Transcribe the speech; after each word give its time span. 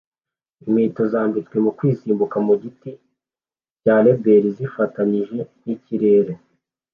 Inkweto 0.63 1.01
zambitswe 1.11 1.57
mukwisimbuka 1.65 2.37
kugiti 2.47 2.91
cya 3.81 3.95
reberi 4.05 4.49
zifatanije 4.57 5.37
nikirere 5.63 6.33